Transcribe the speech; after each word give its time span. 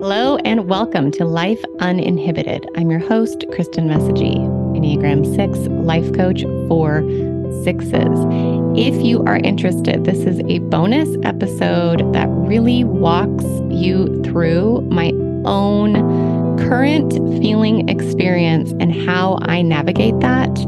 Hello 0.00 0.38
and 0.46 0.66
welcome 0.66 1.10
to 1.10 1.26
Life 1.26 1.62
Uninhibited. 1.80 2.66
I'm 2.74 2.90
your 2.90 3.00
host, 3.00 3.44
Kristen 3.52 3.86
Messagey, 3.86 4.34
Enneagram 4.74 5.26
6 5.36 5.58
life 5.84 6.10
coach 6.14 6.40
for 6.68 7.02
sixes. 7.64 8.24
If 8.78 9.04
you 9.04 9.22
are 9.24 9.36
interested, 9.36 10.06
this 10.06 10.20
is 10.20 10.40
a 10.48 10.60
bonus 10.70 11.18
episode 11.22 12.14
that 12.14 12.28
really 12.30 12.82
walks 12.82 13.44
you 13.68 14.22
through 14.22 14.80
my 14.90 15.12
own 15.44 16.56
current 16.56 17.12
feeling 17.38 17.86
experience 17.90 18.70
and 18.80 18.94
how 19.06 19.38
I 19.42 19.60
navigate 19.60 20.18
that 20.20 20.58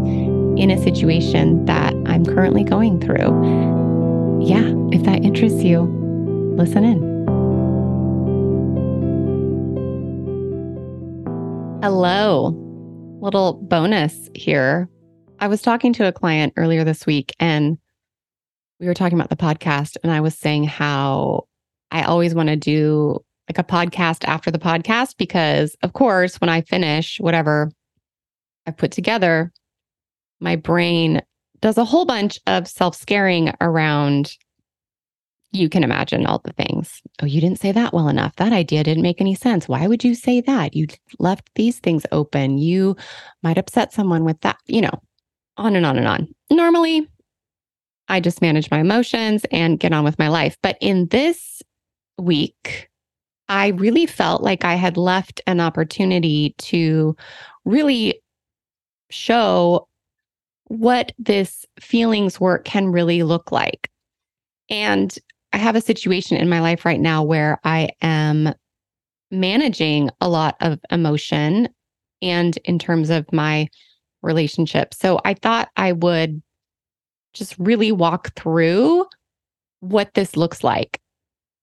in 0.60 0.70
a 0.70 0.82
situation 0.82 1.64
that 1.64 1.94
I'm 2.04 2.26
currently 2.26 2.64
going 2.64 3.00
through. 3.00 4.42
Yeah, 4.44 4.74
if 4.94 5.04
that 5.04 5.24
interests 5.24 5.62
you, 5.62 5.84
listen 6.54 6.84
in. 6.84 7.11
Hello. 11.82 12.50
Little 13.20 13.54
bonus 13.54 14.30
here. 14.36 14.88
I 15.40 15.48
was 15.48 15.60
talking 15.60 15.92
to 15.94 16.06
a 16.06 16.12
client 16.12 16.52
earlier 16.56 16.84
this 16.84 17.06
week 17.06 17.34
and 17.40 17.76
we 18.78 18.86
were 18.86 18.94
talking 18.94 19.18
about 19.18 19.30
the 19.30 19.36
podcast 19.36 19.96
and 20.04 20.12
I 20.12 20.20
was 20.20 20.38
saying 20.38 20.62
how 20.62 21.48
I 21.90 22.04
always 22.04 22.36
want 22.36 22.50
to 22.50 22.56
do 22.56 23.18
like 23.48 23.58
a 23.58 23.64
podcast 23.64 24.24
after 24.28 24.48
the 24.52 24.60
podcast 24.60 25.16
because 25.16 25.74
of 25.82 25.92
course 25.92 26.40
when 26.40 26.48
I 26.48 26.60
finish 26.60 27.18
whatever 27.18 27.68
I've 28.64 28.76
put 28.76 28.92
together 28.92 29.52
my 30.38 30.54
brain 30.54 31.20
does 31.62 31.78
a 31.78 31.84
whole 31.84 32.04
bunch 32.04 32.38
of 32.46 32.68
self-scaring 32.68 33.54
around 33.60 34.36
you 35.52 35.68
can 35.68 35.84
imagine 35.84 36.26
all 36.26 36.40
the 36.44 36.52
things. 36.52 37.02
Oh, 37.20 37.26
you 37.26 37.40
didn't 37.40 37.60
say 37.60 37.72
that 37.72 37.92
well 37.92 38.08
enough. 38.08 38.34
That 38.36 38.52
idea 38.52 38.82
didn't 38.82 39.02
make 39.02 39.20
any 39.20 39.34
sense. 39.34 39.68
Why 39.68 39.86
would 39.86 40.02
you 40.02 40.14
say 40.14 40.40
that? 40.40 40.74
You 40.74 40.86
left 41.18 41.50
these 41.54 41.78
things 41.78 42.06
open. 42.10 42.58
You 42.58 42.96
might 43.42 43.58
upset 43.58 43.92
someone 43.92 44.24
with 44.24 44.40
that, 44.40 44.56
you 44.66 44.80
know, 44.80 45.02
on 45.58 45.76
and 45.76 45.84
on 45.84 45.98
and 45.98 46.08
on. 46.08 46.34
Normally, 46.50 47.06
I 48.08 48.20
just 48.20 48.40
manage 48.40 48.70
my 48.70 48.80
emotions 48.80 49.44
and 49.52 49.78
get 49.78 49.92
on 49.92 50.04
with 50.04 50.18
my 50.18 50.28
life. 50.28 50.56
But 50.62 50.78
in 50.80 51.08
this 51.08 51.62
week, 52.18 52.88
I 53.48 53.68
really 53.68 54.06
felt 54.06 54.42
like 54.42 54.64
I 54.64 54.74
had 54.74 54.96
left 54.96 55.42
an 55.46 55.60
opportunity 55.60 56.54
to 56.58 57.14
really 57.66 58.22
show 59.10 59.86
what 60.64 61.12
this 61.18 61.66
feelings 61.78 62.40
work 62.40 62.64
can 62.64 62.88
really 62.88 63.22
look 63.22 63.52
like. 63.52 63.90
And 64.70 65.14
I 65.52 65.58
have 65.58 65.76
a 65.76 65.80
situation 65.80 66.36
in 66.36 66.48
my 66.48 66.60
life 66.60 66.84
right 66.84 67.00
now 67.00 67.22
where 67.22 67.58
I 67.64 67.90
am 68.00 68.54
managing 69.30 70.10
a 70.20 70.28
lot 70.28 70.56
of 70.60 70.78
emotion 70.90 71.68
and 72.20 72.56
in 72.64 72.78
terms 72.78 73.10
of 73.10 73.30
my 73.32 73.68
relationship. 74.22 74.94
So 74.94 75.20
I 75.24 75.34
thought 75.34 75.68
I 75.76 75.92
would 75.92 76.42
just 77.34 77.56
really 77.58 77.92
walk 77.92 78.34
through 78.36 79.06
what 79.80 80.14
this 80.14 80.36
looks 80.36 80.62
like 80.62 81.00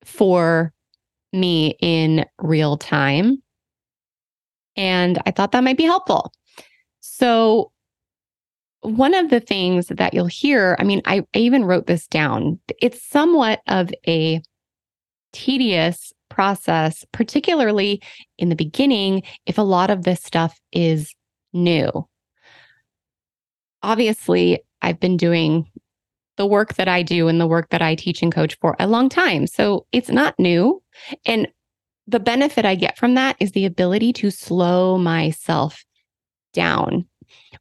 for 0.03 0.73
me 1.31 1.75
in 1.79 2.25
real 2.39 2.77
time. 2.77 3.41
And 4.75 5.19
I 5.25 5.31
thought 5.31 5.51
that 5.51 5.63
might 5.63 5.77
be 5.77 5.83
helpful. 5.83 6.33
So 7.01 7.71
one 8.81 9.13
of 9.13 9.29
the 9.29 9.39
things 9.39 9.87
that 9.87 10.13
you'll 10.13 10.27
hear, 10.27 10.75
I 10.79 10.83
mean, 10.83 11.01
I, 11.05 11.23
I 11.35 11.39
even 11.39 11.65
wrote 11.65 11.87
this 11.87 12.07
down. 12.07 12.59
It's 12.81 13.03
somewhat 13.03 13.61
of 13.67 13.91
a 14.07 14.41
tedious 15.33 16.13
process, 16.29 17.05
particularly 17.11 18.01
in 18.37 18.49
the 18.49 18.55
beginning, 18.55 19.23
if 19.45 19.57
a 19.57 19.63
lot 19.63 19.89
of 19.89 20.03
this 20.03 20.21
stuff 20.23 20.59
is 20.71 21.13
new. 21.51 22.07
Obviously, 23.83 24.61
I've 24.81 24.99
been 24.99 25.17
doing 25.17 25.69
the 26.37 26.45
work 26.45 26.75
that 26.75 26.87
I 26.87 27.03
do 27.03 27.27
and 27.27 27.39
the 27.39 27.47
work 27.47 27.69
that 27.69 27.81
I 27.81 27.95
teach 27.95 28.21
and 28.21 28.33
coach 28.33 28.57
for 28.61 28.75
a 28.79 28.87
long 28.87 29.09
time. 29.09 29.45
So 29.45 29.85
it's 29.91 30.09
not 30.09 30.39
new. 30.39 30.81
And 31.25 31.47
the 32.07 32.19
benefit 32.19 32.65
I 32.65 32.75
get 32.75 32.97
from 32.97 33.15
that 33.15 33.35
is 33.39 33.51
the 33.51 33.65
ability 33.65 34.13
to 34.13 34.31
slow 34.31 34.97
myself 34.97 35.83
down 36.53 37.05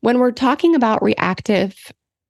when 0.00 0.18
we're 0.18 0.32
talking 0.32 0.74
about 0.74 1.02
reactive 1.02 1.74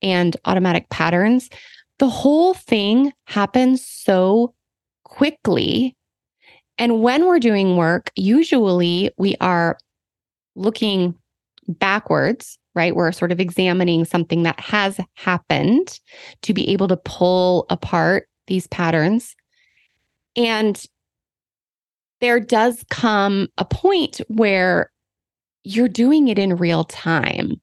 and 0.03 0.37
automatic 0.45 0.89
patterns, 0.91 1.51
the 1.99 2.09
whole 2.09 2.55
thing 2.55 3.13
happens 3.27 3.85
so 3.85 4.55
quickly. 5.05 5.97
And 6.79 7.03
when 7.03 7.27
we're 7.27 7.41
doing 7.41 7.77
work, 7.77 8.11
usually 8.15 9.11
we 9.19 9.37
are 9.41 9.79
looking 10.55 11.15
backwards, 11.67 12.59
right? 12.75 12.95
We're 12.95 13.13
sort 13.13 13.33
of 13.33 13.41
examining 13.41 14.05
something 14.05 14.45
that 14.45 14.61
has 14.61 15.01
happened 15.15 15.99
to 16.43 16.55
be 16.55 16.69
able 16.71 16.89
to 16.89 16.97
pull 16.97 17.67
apart 17.69 18.29
these 18.47 18.67
patterns. 18.69 19.35
And 20.37 20.83
there 22.21 22.41
does 22.41 22.85
come 22.91 23.49
a 23.59 23.65
point 23.65 24.21
where 24.29 24.91
you're 25.69 25.89
doing 25.89 26.29
it 26.29 26.39
in 26.39 26.57
real 26.57 26.85
time. 26.85 27.61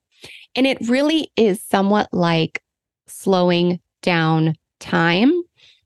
And 0.56 0.68
it 0.68 0.78
really 0.88 1.32
is 1.36 1.62
somewhat 1.62 2.08
like 2.12 2.62
slowing 3.08 3.80
down 4.04 4.56
time 4.80 5.42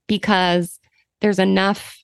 because 0.07 0.79
there's 1.21 1.39
enough 1.39 1.97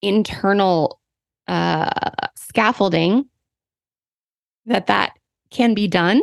internal 0.00 1.00
uh, 1.48 1.90
scaffolding 2.34 3.26
that 4.66 4.86
that 4.86 5.12
can 5.50 5.74
be 5.74 5.86
done 5.86 6.22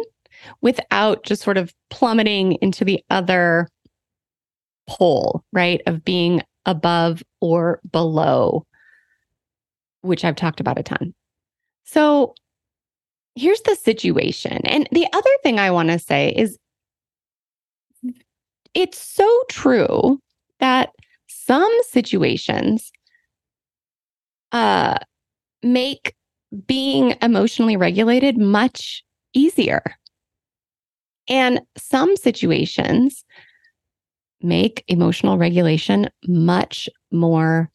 without 0.62 1.24
just 1.24 1.44
sort 1.44 1.58
of 1.58 1.74
plummeting 1.92 2.54
into 2.64 2.84
the 2.84 3.00
other 3.12 3.68
pole, 4.90 5.44
right? 5.54 5.82
Of 5.86 6.04
being 6.04 6.42
above 6.66 7.22
or 7.42 7.80
below, 7.92 8.66
which 10.02 10.26
I've 10.26 10.36
talked 10.36 10.60
about 10.60 10.80
a 10.80 10.84
ton. 10.84 11.14
So 11.86 12.34
here's 13.36 13.62
the 13.62 13.76
situation. 13.76 14.60
And 14.66 14.88
the 14.92 15.08
other 15.14 15.30
thing 15.44 15.60
I 15.60 15.72
want 15.72 15.90
to 15.90 16.00
say 16.00 16.30
is 16.30 16.58
it's 18.74 19.00
so 19.00 19.44
true 19.50 20.20
that 20.60 20.90
some 21.28 21.72
situations 21.84 22.92
uh, 24.52 24.98
make 25.64 26.14
being 26.68 27.16
emotionally 27.22 27.78
regulated 27.78 28.38
much 28.38 29.04
easier. 29.34 29.82
And 31.30 31.62
some 31.78 32.16
situations 32.18 33.24
make 34.42 34.84
emotional 34.88 35.38
regulation 35.38 36.10
much 36.28 36.90
more 37.12 37.70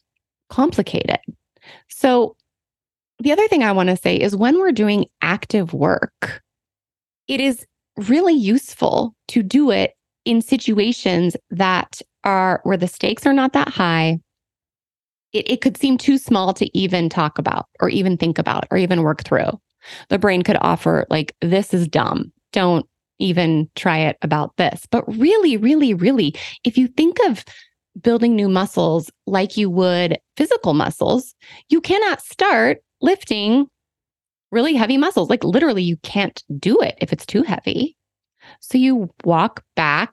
complicated. 0.50 1.20
So, 1.88 2.36
the 3.18 3.32
other 3.32 3.48
thing 3.48 3.62
I 3.62 3.72
want 3.72 3.88
to 3.88 3.96
say 3.96 4.16
is 4.16 4.36
when 4.36 4.58
we're 4.58 4.72
doing 4.72 5.06
active 5.22 5.72
work, 5.72 6.42
it 7.28 7.40
is 7.40 7.66
really 7.96 8.34
useful 8.34 9.14
to 9.28 9.42
do 9.42 9.70
it 9.70 9.92
in 10.24 10.42
situations 10.42 11.36
that 11.50 12.02
are 12.24 12.60
where 12.64 12.76
the 12.76 12.88
stakes 12.88 13.26
are 13.26 13.32
not 13.32 13.52
that 13.54 13.68
high. 13.68 14.18
It, 15.32 15.50
it 15.50 15.60
could 15.60 15.76
seem 15.76 15.96
too 15.96 16.18
small 16.18 16.52
to 16.54 16.78
even 16.78 17.08
talk 17.08 17.38
about 17.38 17.66
or 17.80 17.88
even 17.88 18.16
think 18.16 18.38
about 18.38 18.66
or 18.70 18.76
even 18.76 19.02
work 19.02 19.24
through. 19.24 19.58
The 20.08 20.18
brain 20.18 20.42
could 20.42 20.58
offer, 20.60 21.06
like, 21.10 21.34
this 21.40 21.72
is 21.72 21.88
dumb. 21.88 22.32
Don't 22.52 22.86
even 23.18 23.70
try 23.76 23.98
it 23.98 24.16
about 24.22 24.56
this. 24.56 24.86
But 24.90 25.06
really, 25.16 25.56
really, 25.56 25.94
really, 25.94 26.34
if 26.64 26.76
you 26.76 26.88
think 26.88 27.18
of 27.26 27.44
building 28.02 28.36
new 28.36 28.48
muscles 28.48 29.10
like 29.26 29.56
you 29.56 29.70
would 29.70 30.18
physical 30.36 30.74
muscles, 30.74 31.34
you 31.70 31.80
cannot 31.80 32.20
start 32.20 32.78
lifting 33.00 33.66
really 34.52 34.74
heavy 34.74 34.96
muscles. 34.96 35.30
Like 35.30 35.44
literally, 35.44 35.82
you 35.82 35.96
can't 35.98 36.42
do 36.58 36.80
it 36.80 36.96
if 37.00 37.12
it's 37.12 37.26
too 37.26 37.42
heavy. 37.42 37.96
So 38.60 38.78
you 38.78 39.10
walk 39.24 39.62
back 39.74 40.12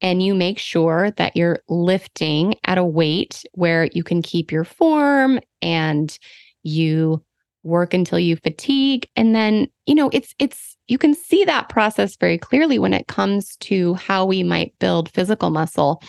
and 0.00 0.22
you 0.22 0.34
make 0.34 0.58
sure 0.58 1.12
that 1.12 1.36
you're 1.36 1.60
lifting 1.68 2.54
at 2.64 2.78
a 2.78 2.84
weight 2.84 3.44
where 3.52 3.88
you 3.92 4.02
can 4.02 4.20
keep 4.20 4.50
your 4.52 4.64
form 4.64 5.38
and 5.62 6.18
you 6.64 7.22
work 7.64 7.94
until 7.94 8.18
you 8.18 8.36
fatigue 8.36 9.06
and 9.14 9.36
then 9.36 9.68
you 9.86 9.94
know 9.94 10.10
it's 10.12 10.34
it's 10.40 10.76
you 10.88 10.98
can 10.98 11.14
see 11.14 11.44
that 11.44 11.68
process 11.68 12.16
very 12.16 12.36
clearly 12.36 12.76
when 12.76 12.92
it 12.92 13.06
comes 13.06 13.56
to 13.58 13.94
how 13.94 14.24
we 14.26 14.42
might 14.42 14.76
build 14.80 15.08
physical 15.12 15.48
muscle 15.48 16.02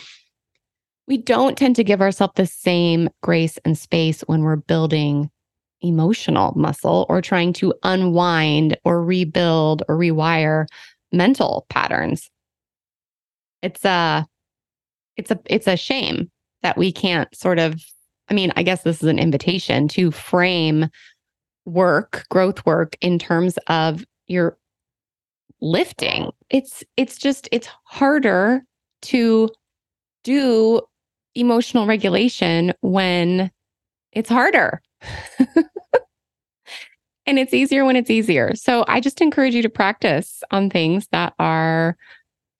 we 1.06 1.16
don't 1.16 1.56
tend 1.56 1.76
to 1.76 1.84
give 1.84 2.00
ourselves 2.00 2.32
the 2.34 2.46
same 2.46 3.08
grace 3.22 3.56
and 3.64 3.78
space 3.78 4.22
when 4.22 4.42
we're 4.42 4.56
building 4.56 5.30
emotional 5.84 6.52
muscle 6.56 7.06
or 7.08 7.20
trying 7.20 7.52
to 7.54 7.74
unwind 7.82 8.76
or 8.84 9.04
rebuild 9.04 9.82
or 9.88 9.96
rewire 9.96 10.66
mental 11.12 11.66
patterns. 11.68 12.30
It's 13.62 13.84
a 13.84 14.26
it's 15.16 15.30
a 15.30 15.38
it's 15.46 15.66
a 15.66 15.76
shame 15.76 16.30
that 16.62 16.76
we 16.76 16.90
can't 16.90 17.34
sort 17.34 17.58
of 17.58 17.80
I 18.28 18.34
mean, 18.34 18.52
I 18.56 18.62
guess 18.62 18.82
this 18.82 19.02
is 19.02 19.08
an 19.08 19.18
invitation 19.18 19.86
to 19.88 20.10
frame 20.10 20.88
work, 21.66 22.24
growth 22.30 22.64
work 22.64 22.96
in 23.00 23.18
terms 23.18 23.58
of 23.66 24.04
your 24.26 24.56
lifting. 25.60 26.30
It's 26.50 26.82
it's 26.96 27.18
just 27.18 27.48
it's 27.52 27.68
harder 27.84 28.62
to 29.02 29.50
do 30.22 30.80
emotional 31.34 31.86
regulation 31.86 32.72
when 32.80 33.50
it's 34.12 34.28
harder. 34.28 34.80
and 37.26 37.38
it's 37.38 37.54
easier 37.54 37.84
when 37.84 37.96
it's 37.96 38.10
easier. 38.10 38.54
So 38.54 38.84
I 38.88 39.00
just 39.00 39.20
encourage 39.20 39.54
you 39.54 39.62
to 39.62 39.68
practice 39.68 40.42
on 40.50 40.70
things 40.70 41.08
that 41.12 41.34
are 41.38 41.96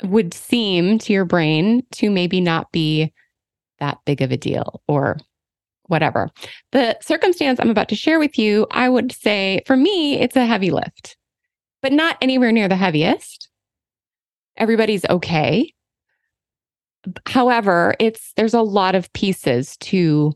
would 0.03 0.35
seem 0.35 0.99
to 0.99 1.13
your 1.13 1.25
brain 1.25 1.85
to 1.93 2.11
maybe 2.11 2.41
not 2.41 2.71
be 2.73 3.13
that 3.79 3.99
big 4.05 4.23
of 4.23 4.33
a 4.33 4.37
deal 4.37 4.83
or 4.89 5.19
whatever. 5.87 6.31
The 6.73 6.99
circumstance 7.01 7.61
I'm 7.61 7.71
about 7.71 7.89
to 7.91 7.97
share 7.97 8.19
with 8.19 8.39
you, 8.39 8.67
I 8.71 8.89
would 8.89 9.13
say 9.13 9.63
for 9.67 9.77
me, 9.77 10.19
it's 10.19 10.37
a 10.37 10.47
heavy 10.47 10.71
lift, 10.71 11.17
but 11.83 11.93
not 11.93 12.17
anywhere 12.21 12.53
near 12.53 12.69
the 12.69 12.77
heaviest. 12.77 13.49
Everybody's 14.57 15.05
okay. 15.07 15.73
However, 17.27 17.95
it's 18.01 18.33
there's 18.37 18.55
a 18.55 18.63
lot 18.63 18.95
of 18.95 19.13
pieces 19.13 19.77
to 19.79 20.33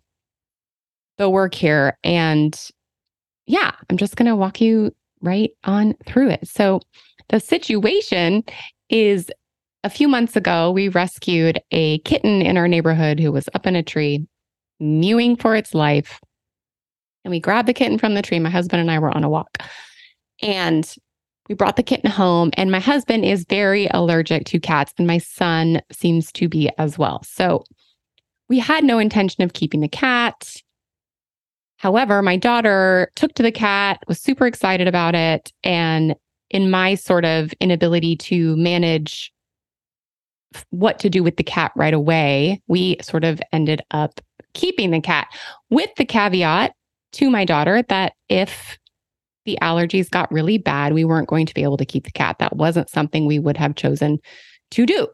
the 1.17 1.31
work 1.31 1.55
here 1.55 1.97
and 2.05 2.59
yeah, 3.49 3.73
I'm 3.89 3.97
just 3.97 4.17
going 4.17 4.29
to 4.29 4.37
walk 4.37 4.61
you 4.61 4.95
right 5.23 5.51
on 5.65 5.95
through 6.07 6.31
it. 6.31 6.47
So 6.47 6.81
the 7.29 7.41
situation 7.41 8.45
is 8.91 9.31
a 9.85 9.91
few 9.91 10.07
months 10.07 10.37
ago, 10.37 10.71
we 10.71 10.89
rescued 10.89 11.61
a 11.71 11.99
kitten 12.01 12.43
in 12.43 12.57
our 12.57 12.69
neighborhood 12.69 13.19
who 13.19 13.33
was 13.33 13.49
up 13.55 13.67
in 13.67 13.75
a 13.75 13.83
tree, 13.83 14.27
mewing 14.81 15.35
for 15.35 15.57
its 15.57 15.75
life. 15.75 16.21
And 17.25 17.31
we 17.31 17.41
grabbed 17.41 17.69
the 17.69 17.75
kitten 17.75 17.99
from 17.99 18.15
the 18.15 18.23
tree. 18.23 18.39
My 18.39 18.51
husband 18.51 18.81
and 18.81 18.91
I 18.91 18.99
were 18.99 19.17
on 19.17 19.25
a 19.25 19.31
walk. 19.31 19.59
And 20.43 20.95
we 21.49 21.55
brought 21.55 21.77
the 21.77 21.83
kitten 21.83 22.11
home. 22.11 22.51
And 22.55 22.71
my 22.71 22.81
husband 22.81 23.25
is 23.25 23.47
very 23.49 23.89
allergic 23.93 24.45
to 24.47 24.61
cats, 24.61 24.93
and 24.99 25.07
my 25.07 25.19
son 25.19 25.81
seems 25.91 26.31
to 26.33 26.49
be 26.49 26.71
as 26.77 26.99
well. 26.99 27.23
So 27.25 27.65
we 28.49 28.59
had 28.59 28.85
no 28.85 28.99
intention 28.99 29.43
of 29.43 29.55
keeping 29.55 29.81
the 29.81 29.89
cat. 29.89 30.57
However, 31.79 32.23
my 32.23 32.37
daughter 32.37 33.11
took 33.17 33.35
to 33.35 33.43
the 33.43 33.53
cat, 33.53 34.03
was 34.09 34.21
super 34.21 34.47
excited 34.47 34.89
about 34.89 35.15
it. 35.15 35.53
And 35.63 36.15
in 36.51 36.71
my 36.71 36.95
sort 36.95 37.25
of 37.25 37.53
inability 37.61 38.17
to 38.17 38.57
manage 38.57 39.33
what 40.71 40.99
to 40.99 41.11
do 41.11 41.23
with 41.23 41.37
the 41.37 41.45
cat 41.45 41.73
right 41.77 41.95
away, 41.95 42.61
we 42.69 42.97
sort 43.01 43.25
of 43.25 43.41
ended 43.53 43.81
up 43.91 44.21
keeping 44.55 44.91
the 44.91 45.01
cat 45.01 45.29
with 45.71 45.91
the 45.97 46.05
caveat 46.05 46.73
to 47.13 47.31
my 47.31 47.45
daughter 47.45 47.83
that 47.89 48.15
if 48.29 48.79
the 49.45 49.59
allergies 49.63 50.11
got 50.11 50.33
really 50.33 50.59
bad, 50.59 50.93
we 50.93 51.05
weren't 51.05 51.29
going 51.29 51.47
to 51.47 51.55
be 51.55 51.63
able 51.63 51.77
to 51.77 51.87
keep 51.87 52.05
the 52.05 52.11
cat. 52.11 52.37
That 52.39 52.57
wasn't 52.57 52.91
something 52.91 53.25
we 53.27 53.39
would 53.39 53.57
have 53.57 53.77
chosen 53.77 54.19
to 54.73 54.85
do. 54.85 55.07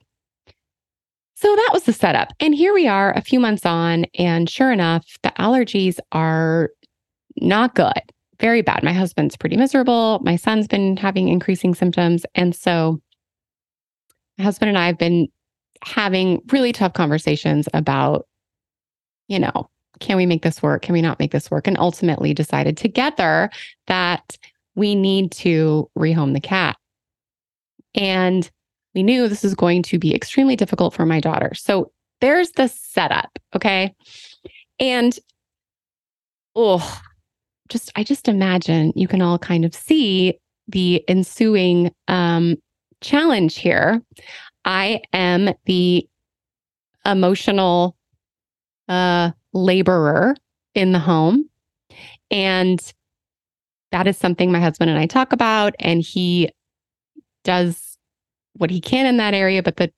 So 1.36 1.54
that 1.54 1.70
was 1.72 1.82
the 1.84 1.92
setup. 1.92 2.32
And 2.40 2.54
here 2.54 2.72
we 2.72 2.86
are 2.86 3.12
a 3.12 3.20
few 3.20 3.40
months 3.40 3.66
on. 3.66 4.06
And 4.18 4.48
sure 4.48 4.72
enough, 4.72 5.04
the 5.22 5.32
allergies 5.38 5.98
are 6.12 6.70
not 7.36 7.74
good, 7.74 8.00
very 8.38 8.62
bad. 8.62 8.82
My 8.82 8.92
husband's 8.92 9.36
pretty 9.36 9.56
miserable. 9.56 10.20
My 10.22 10.36
son's 10.36 10.68
been 10.68 10.96
having 10.96 11.28
increasing 11.28 11.74
symptoms. 11.74 12.24
And 12.34 12.54
so 12.54 13.00
my 14.38 14.44
husband 14.44 14.68
and 14.68 14.78
I 14.78 14.86
have 14.86 14.98
been 14.98 15.28
having 15.82 16.40
really 16.50 16.72
tough 16.72 16.92
conversations 16.92 17.68
about, 17.74 18.26
you 19.28 19.38
know, 19.38 19.68
can 20.00 20.16
we 20.16 20.26
make 20.26 20.42
this 20.42 20.62
work? 20.62 20.82
Can 20.82 20.92
we 20.92 21.02
not 21.02 21.18
make 21.18 21.32
this 21.32 21.50
work? 21.50 21.66
And 21.66 21.78
ultimately 21.78 22.34
decided 22.34 22.76
together 22.76 23.50
that 23.86 24.38
we 24.74 24.94
need 24.94 25.30
to 25.32 25.88
rehome 25.96 26.32
the 26.32 26.40
cat. 26.40 26.76
And 27.94 28.50
we 28.94 29.02
knew 29.02 29.28
this 29.28 29.42
was 29.42 29.54
going 29.54 29.82
to 29.84 29.98
be 29.98 30.14
extremely 30.14 30.56
difficult 30.56 30.94
for 30.94 31.04
my 31.04 31.20
daughter. 31.20 31.52
So 31.54 31.92
there's 32.20 32.52
the 32.52 32.68
setup. 32.68 33.38
Okay. 33.54 33.94
And 34.78 35.18
oh, 36.54 37.00
just, 37.68 37.90
I 37.96 38.04
just 38.04 38.28
imagine 38.28 38.92
you 38.94 39.08
can 39.08 39.22
all 39.22 39.38
kind 39.38 39.64
of 39.64 39.74
see 39.74 40.38
the 40.68 41.04
ensuing 41.08 41.92
um, 42.08 42.56
challenge 43.00 43.56
here. 43.56 44.02
I 44.64 45.02
am 45.12 45.54
the 45.66 46.08
emotional 47.04 47.96
uh, 48.88 49.32
laborer 49.52 50.34
in 50.74 50.92
the 50.92 50.98
home. 50.98 51.48
And 52.30 52.80
that 53.92 54.06
is 54.06 54.16
something 54.16 54.50
my 54.50 54.60
husband 54.60 54.90
and 54.90 54.98
I 54.98 55.06
talk 55.06 55.32
about. 55.32 55.74
And 55.78 56.02
he 56.02 56.50
does 57.44 57.93
what 58.54 58.70
he 58.70 58.80
can 58.80 59.06
in 59.06 59.16
that 59.18 59.34
area. 59.34 59.62
But 59.62 59.76
the 59.76 59.92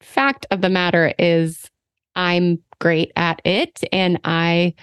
fact 0.00 0.46
of 0.50 0.60
the 0.60 0.68
matter 0.70 1.12
is, 1.18 1.68
I'm 2.16 2.58
great 2.80 3.12
at 3.16 3.40
it. 3.44 3.82
And 3.92 4.20
I, 4.24 4.74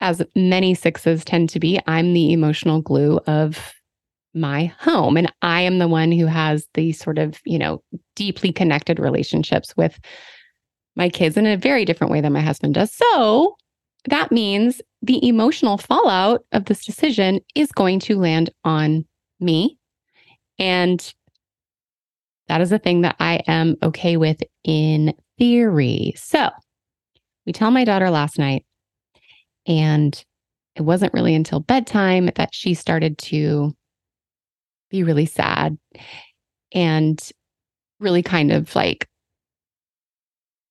as 0.00 0.22
many 0.34 0.74
sixes 0.74 1.24
tend 1.24 1.48
to 1.50 1.60
be, 1.60 1.80
I'm 1.86 2.12
the 2.12 2.32
emotional 2.32 2.82
glue 2.82 3.20
of 3.26 3.72
my 4.34 4.66
home. 4.80 5.16
And 5.16 5.32
I 5.42 5.60
am 5.60 5.78
the 5.78 5.88
one 5.88 6.12
who 6.12 6.26
has 6.26 6.66
the 6.74 6.92
sort 6.92 7.18
of, 7.18 7.40
you 7.44 7.58
know, 7.58 7.82
deeply 8.16 8.52
connected 8.52 8.98
relationships 8.98 9.74
with 9.76 9.98
my 10.96 11.08
kids 11.08 11.36
in 11.36 11.46
a 11.46 11.56
very 11.56 11.84
different 11.84 12.12
way 12.12 12.20
than 12.20 12.32
my 12.32 12.40
husband 12.40 12.74
does. 12.74 12.92
So 12.92 13.56
that 14.08 14.30
means 14.30 14.82
the 15.02 15.26
emotional 15.26 15.78
fallout 15.78 16.44
of 16.52 16.66
this 16.66 16.84
decision 16.84 17.40
is 17.54 17.72
going 17.72 18.00
to 18.00 18.18
land 18.18 18.50
on 18.64 19.04
me. 19.40 19.78
And 20.58 21.14
that 22.48 22.60
is 22.60 22.72
a 22.72 22.78
thing 22.78 23.02
that 23.02 23.16
I 23.20 23.40
am 23.46 23.76
okay 23.82 24.16
with 24.16 24.42
in 24.64 25.14
theory. 25.38 26.12
So 26.16 26.50
we 27.46 27.52
tell 27.52 27.70
my 27.70 27.84
daughter 27.84 28.10
last 28.10 28.38
night, 28.38 28.64
and 29.66 30.24
it 30.76 30.82
wasn't 30.82 31.14
really 31.14 31.34
until 31.34 31.60
bedtime 31.60 32.30
that 32.36 32.50
she 32.52 32.74
started 32.74 33.16
to 33.18 33.74
be 34.90 35.02
really 35.02 35.26
sad 35.26 35.78
and 36.72 37.30
really 38.00 38.22
kind 38.22 38.52
of 38.52 38.74
like, 38.74 39.08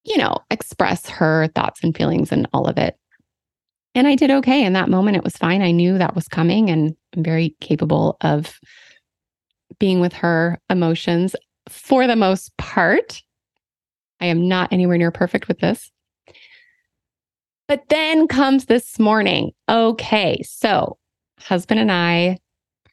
you 0.03 0.17
know, 0.17 0.37
express 0.51 1.07
her 1.09 1.47
thoughts 1.55 1.83
and 1.83 1.95
feelings 1.95 2.31
and 2.31 2.47
all 2.53 2.67
of 2.67 2.77
it. 2.77 2.95
And 3.95 4.07
I 4.07 4.15
did 4.15 4.31
okay 4.31 4.63
in 4.63 4.73
that 4.73 4.89
moment. 4.89 5.17
It 5.17 5.23
was 5.23 5.37
fine. 5.37 5.61
I 5.61 5.71
knew 5.71 5.97
that 5.97 6.15
was 6.15 6.27
coming 6.27 6.69
and 6.69 6.95
I'm 7.15 7.23
very 7.23 7.55
capable 7.61 8.17
of 8.21 8.59
being 9.79 9.99
with 9.99 10.13
her 10.13 10.59
emotions 10.69 11.35
for 11.69 12.07
the 12.07 12.15
most 12.15 12.55
part. 12.57 13.21
I 14.19 14.27
am 14.27 14.47
not 14.47 14.71
anywhere 14.71 14.97
near 14.97 15.11
perfect 15.11 15.47
with 15.47 15.59
this. 15.59 15.91
But 17.67 17.83
then 17.89 18.27
comes 18.27 18.65
this 18.65 18.99
morning. 18.99 19.51
Okay, 19.69 20.41
so 20.43 20.97
husband 21.39 21.79
and 21.79 21.91
I 21.91 22.37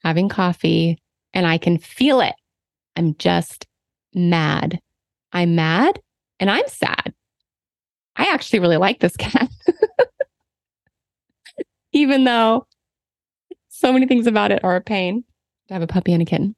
having 0.02 0.28
coffee, 0.28 0.98
and 1.32 1.46
I 1.46 1.58
can 1.58 1.78
feel 1.78 2.20
it. 2.20 2.34
I'm 2.96 3.14
just 3.16 3.66
mad. 4.14 4.80
I'm 5.32 5.54
mad 5.54 6.00
and 6.38 6.50
I'm 6.50 6.66
sad. 6.66 7.14
I 8.16 8.32
actually 8.32 8.58
really 8.58 8.76
like 8.76 9.00
this 9.00 9.16
cat. 9.16 9.48
Even 11.92 12.24
though 12.24 12.66
so 13.68 13.92
many 13.92 14.06
things 14.06 14.26
about 14.26 14.52
it 14.52 14.62
are 14.64 14.76
a 14.76 14.80
pain 14.80 15.24
to 15.68 15.74
have 15.74 15.82
a 15.82 15.86
puppy 15.86 16.12
and 16.12 16.22
a 16.22 16.24
kitten. 16.24 16.54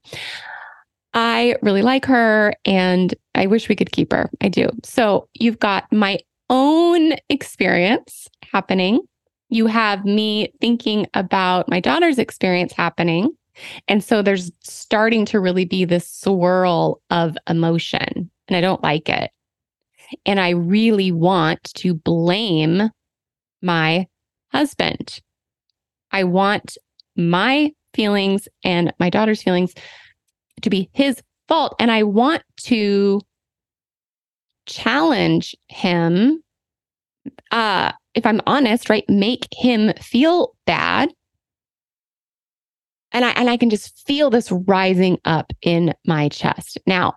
I 1.15 1.57
really 1.63 1.83
like 1.83 2.05
her 2.07 2.55
and 2.65 3.15
I 3.35 3.47
wish 3.47 3.69
we 3.69 3.77
could 3.77 3.93
keep 3.93 4.13
her. 4.13 4.31
I 4.41 4.49
do. 4.49 4.69
So 4.83 5.29
you've 5.35 5.59
got 5.59 5.91
my 5.93 6.19
own 6.49 7.15
experience 7.29 8.29
happening. 8.51 9.01
You 9.49 9.67
have 9.67 10.05
me 10.05 10.53
thinking 10.61 11.07
about 11.15 11.69
my 11.69 11.81
daughter's 11.81 12.19
experience 12.19 12.73
happening. 12.73 13.31
And 13.89 14.03
so 14.03 14.23
there's 14.23 14.51
starting 14.63 15.27
to 15.27 15.41
really 15.41 15.67
be 15.67 15.85
this 15.85 16.09
swirl 16.09 17.03
of 17.11 17.37
emotion, 17.49 18.31
and 18.49 18.57
I 18.57 18.63
don't 18.63 18.83
like 18.83 19.11
it. 19.11 19.31
And 20.25 20.41
I 20.41 20.51
really 20.51 21.13
want 21.13 21.63
to 21.75 21.95
blame 21.95 22.91
my 23.61 24.07
husband. 24.53 25.21
I 26.13 26.25
want 26.25 26.77
my 27.17 27.73
feelings 27.95 28.49
and 28.65 28.93
my 28.99 29.11
daughter's 29.11 29.43
feelings 29.43 29.75
to 30.61 30.71
be 30.71 30.91
his 30.93 31.23
fault. 31.49 31.75
And 31.79 31.91
I 31.91 32.03
want 32.03 32.43
to 32.65 33.21
challenge 34.67 35.57
him. 35.69 36.43
Uh, 37.51 37.93
if 38.15 38.27
I'm 38.27 38.41
honest, 38.47 38.91
right, 38.91 39.09
make 39.09 39.49
him 39.53 39.93
feel 39.99 40.55
bad 40.67 41.11
and 43.13 43.25
I 43.25 43.31
and 43.31 43.49
I 43.49 43.57
can 43.57 43.71
just 43.71 44.07
feel 44.07 44.31
this 44.31 44.51
rising 44.51 45.19
up 45.25 45.53
in 45.63 45.95
my 46.07 46.29
chest. 46.29 46.79
Now, 46.87 47.15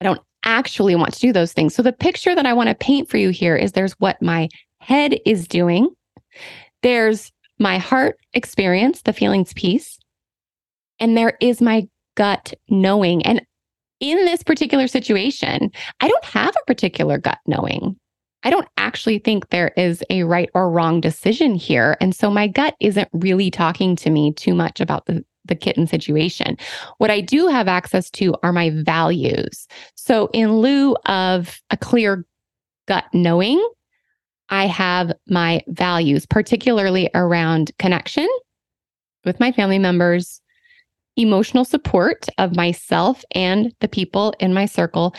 I 0.00 0.04
don't 0.04 0.20
actually 0.44 0.94
want 0.94 1.14
to 1.14 1.20
do 1.20 1.32
those 1.32 1.52
things. 1.52 1.74
So 1.74 1.82
the 1.82 1.92
picture 1.92 2.34
that 2.34 2.46
I 2.46 2.52
want 2.52 2.68
to 2.68 2.74
paint 2.74 3.10
for 3.10 3.16
you 3.16 3.30
here 3.30 3.56
is 3.56 3.72
there's 3.72 3.94
what 3.94 4.22
my 4.22 4.48
head 4.80 5.18
is 5.26 5.48
doing. 5.48 5.90
There's 6.82 7.32
my 7.58 7.78
heart 7.78 8.18
experience, 8.34 9.02
the 9.02 9.12
feelings 9.12 9.52
piece. 9.52 9.98
And 11.00 11.16
there 11.16 11.36
is 11.40 11.60
my 11.60 11.88
gut 12.18 12.52
knowing. 12.68 13.24
And 13.24 13.40
in 14.00 14.24
this 14.24 14.42
particular 14.42 14.88
situation, 14.88 15.70
I 16.00 16.08
don't 16.08 16.24
have 16.24 16.54
a 16.56 16.66
particular 16.66 17.16
gut 17.16 17.38
knowing. 17.46 17.96
I 18.42 18.50
don't 18.50 18.68
actually 18.76 19.20
think 19.20 19.48
there 19.48 19.72
is 19.76 20.02
a 20.10 20.24
right 20.24 20.50
or 20.52 20.70
wrong 20.70 21.00
decision 21.00 21.54
here. 21.54 21.96
And 22.00 22.14
so 22.14 22.28
my 22.28 22.48
gut 22.48 22.74
isn't 22.80 23.08
really 23.12 23.50
talking 23.50 23.94
to 23.96 24.10
me 24.10 24.32
too 24.32 24.54
much 24.54 24.80
about 24.80 25.06
the, 25.06 25.24
the 25.44 25.54
kitten 25.54 25.86
situation. 25.86 26.56
What 26.98 27.10
I 27.10 27.20
do 27.20 27.46
have 27.46 27.68
access 27.68 28.10
to 28.10 28.34
are 28.42 28.52
my 28.52 28.70
values. 28.70 29.68
So, 29.94 30.28
in 30.32 30.58
lieu 30.58 30.96
of 31.06 31.60
a 31.70 31.76
clear 31.76 32.24
gut 32.86 33.04
knowing, 33.12 33.64
I 34.48 34.66
have 34.66 35.12
my 35.28 35.62
values, 35.68 36.26
particularly 36.26 37.10
around 37.14 37.70
connection 37.78 38.28
with 39.24 39.38
my 39.40 39.52
family 39.52 39.78
members, 39.78 40.40
emotional 41.18 41.64
support 41.64 42.26
of 42.38 42.56
myself 42.56 43.24
and 43.34 43.74
the 43.80 43.88
people 43.88 44.32
in 44.40 44.54
my 44.54 44.64
circle, 44.64 45.14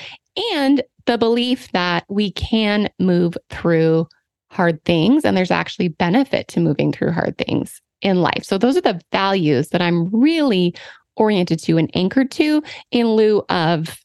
and 0.54 0.82
the 1.06 1.18
belief 1.18 1.72
that 1.74 2.06
we 2.10 2.32
can 2.32 2.90
move 3.00 3.38
through 3.50 4.08
hard 4.52 4.84
things 4.86 5.26
and 5.26 5.38
there's 5.38 5.52
actually 5.52 5.90
benefit 5.90 6.48
to 6.48 6.60
moving 6.60 6.92
through 6.92 7.12
hard 7.12 7.38
things 7.38 7.82
in 8.02 8.22
life. 8.22 8.44
So 8.44 8.58
those 8.58 8.78
are 8.78 8.82
the 8.82 9.00
values 9.12 9.70
that 9.70 9.82
I'm 9.82 10.10
really 10.10 10.74
oriented 11.18 11.60
to 11.60 11.78
and 11.78 11.92
anchored 11.96 12.32
to 12.32 12.64
in 12.92 13.08
lieu 13.08 13.44
of 13.50 14.00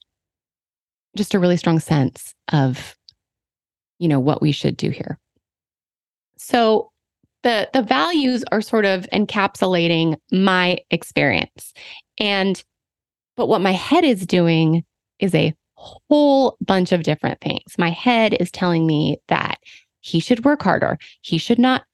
just 1.16 1.34
a 1.34 1.38
really 1.38 1.56
strong 1.56 1.78
sense 1.78 2.34
of 2.52 2.96
you 3.98 4.08
know 4.08 4.20
what 4.20 4.42
we 4.42 4.52
should 4.52 4.76
do 4.76 4.90
here. 4.90 5.18
So 6.36 6.90
the 7.44 7.70
the 7.72 7.82
values 7.82 8.42
are 8.50 8.60
sort 8.60 8.84
of 8.84 9.06
encapsulating 9.12 10.16
my 10.32 10.78
experience. 10.90 11.72
And 12.18 12.62
but 13.36 13.46
what 13.46 13.60
my 13.60 13.72
head 13.72 14.04
is 14.04 14.26
doing 14.26 14.84
is 15.20 15.34
a 15.34 15.54
whole 15.74 16.56
bunch 16.60 16.90
of 16.92 17.02
different 17.02 17.40
things. 17.40 17.78
My 17.78 17.90
head 17.90 18.34
is 18.40 18.50
telling 18.50 18.86
me 18.86 19.18
that 19.28 19.58
he 20.00 20.18
should 20.18 20.44
work 20.44 20.62
harder. 20.62 20.98
He 21.20 21.38
should 21.38 21.58
not 21.58 21.84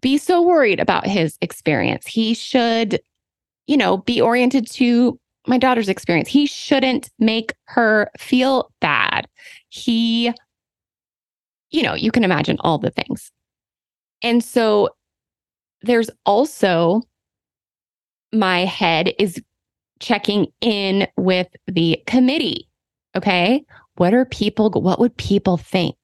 be 0.00 0.18
so 0.18 0.42
worried 0.42 0.80
about 0.80 1.06
his 1.06 1.36
experience. 1.40 2.06
He 2.06 2.34
should, 2.34 3.00
you 3.66 3.76
know, 3.76 3.98
be 3.98 4.20
oriented 4.20 4.70
to 4.72 5.18
my 5.46 5.58
daughter's 5.58 5.88
experience. 5.88 6.28
He 6.28 6.46
shouldn't 6.46 7.10
make 7.18 7.54
her 7.64 8.10
feel 8.18 8.70
bad. 8.80 9.26
He, 9.68 10.32
you 11.70 11.82
know, 11.82 11.94
you 11.94 12.10
can 12.10 12.24
imagine 12.24 12.56
all 12.60 12.78
the 12.78 12.90
things. 12.90 13.30
And 14.22 14.44
so 14.44 14.90
there's 15.82 16.10
also 16.26 17.02
my 18.32 18.64
head 18.64 19.12
is 19.18 19.42
checking 19.98 20.46
in 20.60 21.08
with 21.16 21.48
the 21.66 22.02
committee. 22.06 22.68
Okay. 23.16 23.64
What 23.96 24.14
are 24.14 24.24
people, 24.24 24.70
what 24.70 24.98
would 24.98 25.16
people 25.16 25.56
think? 25.56 25.96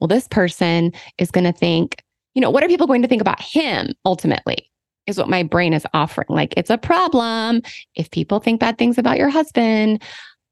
Well, 0.00 0.08
this 0.08 0.28
person 0.28 0.92
is 1.18 1.30
going 1.30 1.44
to 1.44 1.52
think, 1.52 2.02
you 2.34 2.40
know, 2.40 2.50
what 2.50 2.64
are 2.64 2.68
people 2.68 2.86
going 2.86 3.02
to 3.02 3.08
think 3.08 3.20
about 3.20 3.40
him 3.40 3.92
ultimately? 4.04 4.70
Is 5.06 5.18
what 5.18 5.28
my 5.28 5.42
brain 5.42 5.74
is 5.74 5.84
offering. 5.92 6.28
Like, 6.28 6.54
it's 6.56 6.70
a 6.70 6.78
problem 6.78 7.62
if 7.96 8.10
people 8.10 8.38
think 8.38 8.60
bad 8.60 8.78
things 8.78 8.96
about 8.96 9.18
your 9.18 9.28
husband, 9.28 10.00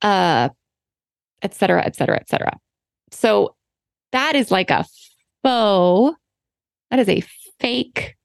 uh, 0.03 0.49
et 1.43 1.55
cetera, 1.55 1.87
et 1.87 1.95
cetera, 1.95 2.17
et 2.17 2.29
cetera. 2.29 2.59
So 3.13 3.55
that 4.11 4.35
is 4.35 4.51
like 4.51 4.71
a 4.71 4.85
faux, 5.45 6.17
that 6.91 6.99
is 6.99 7.09
a 7.09 7.25
fake 7.59 8.17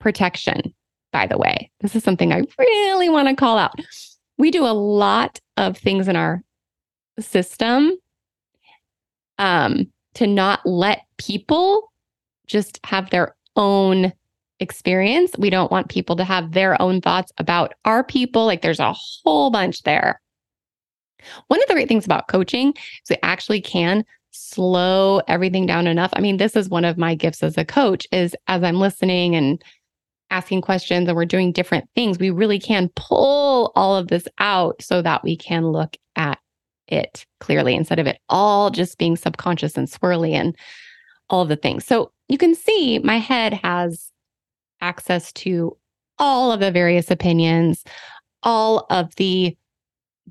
protection 0.00 0.74
by 1.14 1.28
the 1.28 1.38
way. 1.38 1.70
This 1.80 1.94
is 1.94 2.02
something 2.02 2.32
I 2.32 2.42
really 2.58 3.08
want 3.08 3.28
to 3.28 3.36
call 3.36 3.56
out. 3.56 3.78
We 4.36 4.50
do 4.50 4.66
a 4.66 4.74
lot 4.74 5.40
of 5.56 5.78
things 5.78 6.08
in 6.08 6.16
our 6.16 6.42
system 7.20 7.92
um, 9.38 9.92
to 10.14 10.26
not 10.26 10.66
let 10.66 11.02
people 11.18 11.92
just 12.48 12.80
have 12.84 13.10
their 13.10 13.36
own 13.54 14.12
experience. 14.58 15.30
We 15.38 15.50
don't 15.50 15.70
want 15.70 15.88
people 15.88 16.16
to 16.16 16.24
have 16.24 16.50
their 16.50 16.80
own 16.82 17.00
thoughts 17.00 17.32
about 17.38 17.74
our 17.84 18.02
people. 18.02 18.44
Like 18.44 18.62
there's 18.62 18.80
a 18.80 18.92
whole 18.92 19.52
bunch 19.52 19.84
there. 19.84 20.20
One 21.46 21.62
of 21.62 21.68
the 21.68 21.74
great 21.74 21.86
things 21.86 22.04
about 22.04 22.26
coaching 22.26 22.70
is 22.76 23.10
we 23.10 23.16
actually 23.22 23.60
can 23.60 24.04
slow 24.34 25.20
everything 25.28 25.66
down 25.66 25.86
enough. 25.86 26.10
I 26.14 26.20
mean, 26.20 26.36
this 26.36 26.56
is 26.56 26.68
one 26.68 26.84
of 26.84 26.98
my 26.98 27.14
gifts 27.14 27.42
as 27.42 27.56
a 27.56 27.64
coach 27.64 28.06
is 28.12 28.34
as 28.48 28.62
I'm 28.62 28.76
listening 28.76 29.34
and 29.34 29.62
asking 30.30 30.62
questions 30.62 31.08
and 31.08 31.16
we're 31.16 31.24
doing 31.24 31.52
different 31.52 31.88
things, 31.94 32.18
we 32.18 32.30
really 32.30 32.58
can 32.58 32.90
pull 32.96 33.72
all 33.76 33.96
of 33.96 34.08
this 34.08 34.26
out 34.38 34.82
so 34.82 35.00
that 35.02 35.22
we 35.22 35.36
can 35.36 35.68
look 35.68 35.96
at 36.16 36.38
it 36.88 37.24
clearly 37.40 37.74
instead 37.74 37.98
of 37.98 38.06
it 38.06 38.18
all 38.28 38.70
just 38.70 38.98
being 38.98 39.16
subconscious 39.16 39.76
and 39.76 39.88
swirly 39.88 40.32
and 40.32 40.56
all 41.30 41.42
of 41.42 41.48
the 41.48 41.56
things. 41.56 41.84
So 41.84 42.10
you 42.28 42.36
can 42.36 42.54
see 42.54 42.98
my 42.98 43.18
head 43.18 43.54
has 43.54 44.10
access 44.80 45.32
to 45.32 45.76
all 46.18 46.52
of 46.52 46.60
the 46.60 46.70
various 46.70 47.10
opinions, 47.10 47.84
all 48.42 48.86
of 48.90 49.14
the 49.16 49.56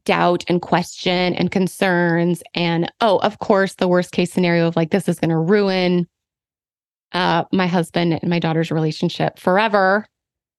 doubt 0.05 0.43
and 0.47 0.61
question 0.61 1.33
and 1.33 1.51
concerns. 1.51 2.43
And 2.53 2.91
oh, 3.01 3.17
of 3.19 3.39
course, 3.39 3.75
the 3.75 3.87
worst 3.87 4.11
case 4.11 4.31
scenario 4.31 4.67
of 4.67 4.75
like, 4.75 4.91
this 4.91 5.07
is 5.07 5.19
going 5.19 5.29
to 5.29 5.37
ruin 5.37 6.07
uh, 7.13 7.45
my 7.51 7.67
husband 7.67 8.13
and 8.13 8.29
my 8.29 8.39
daughter's 8.39 8.71
relationship 8.71 9.39
forever. 9.39 10.05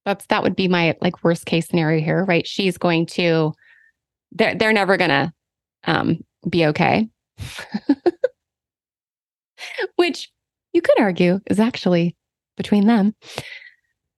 That's 0.04 0.26
that 0.26 0.42
would 0.42 0.54
be 0.54 0.68
my 0.68 0.96
like 1.00 1.24
worst 1.24 1.46
case 1.46 1.66
scenario 1.66 2.00
here, 2.00 2.24
right? 2.24 2.46
She's 2.46 2.78
going 2.78 3.06
to 3.06 3.52
they're 4.32 4.54
they're 4.54 4.72
never 4.72 4.96
gonna 4.96 5.32
um 5.84 6.18
be 6.48 6.66
okay. 6.66 7.08
Which 9.96 10.30
you 10.72 10.82
could 10.82 11.00
argue 11.00 11.40
is 11.46 11.58
actually 11.58 12.16
between 12.56 12.86
them. 12.86 13.14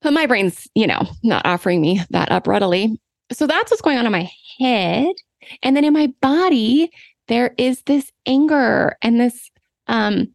But 0.03 0.13
my 0.13 0.27
brain's, 0.27 0.69
you 0.75 0.87
know, 0.87 1.07
not 1.23 1.47
offering 1.47 1.81
me 1.81 2.03
that 2.11 2.31
up 2.31 2.47
readily. 2.47 3.01
So 3.33 3.47
that's 3.47 3.71
what's 3.71 3.83
going 3.83 3.99
on 3.99 4.07
in 4.07 4.13
my 4.13 4.29
head. 4.59 5.15
And 5.63 5.77
then 5.77 5.85
in 5.85 5.93
my 5.93 6.13
body, 6.21 6.91
there 7.29 7.55
is 7.59 7.83
this 7.83 8.11
anger 8.27 8.97
and 9.03 9.21
this 9.21 9.51
um 9.87 10.29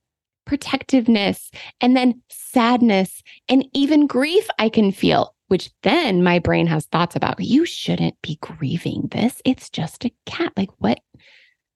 protectiveness, 0.46 1.50
and 1.80 1.96
then 1.96 2.22
sadness, 2.30 3.22
and 3.48 3.66
even 3.74 4.08
grief 4.08 4.48
I 4.60 4.68
can 4.70 4.92
feel, 4.92 5.34
which 5.48 5.70
then 5.84 6.24
my 6.24 6.40
brain 6.40 6.68
has 6.68 6.88
thoughts 6.88 7.16
about. 7.16 7.40
You 7.40 7.66
shouldn't 7.66 8.22
be 8.22 8.38
grieving 8.42 9.08
this. 9.12 9.42
It's 9.46 9.70
just 9.70 10.04
a 10.04 10.12
cat. 10.26 10.52
Like, 10.58 10.72
what? 10.80 11.00